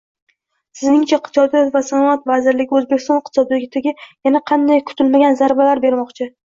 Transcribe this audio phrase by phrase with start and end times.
[0.79, 6.35] Sizningcha, Iqtisodiyot va sanoat vazirligi O'zbekiston iqtisodiyotiga yana qanday kutilmagan zarbalar bermoqchi?